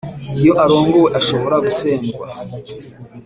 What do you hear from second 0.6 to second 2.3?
arongowe, ashobora gusendwa.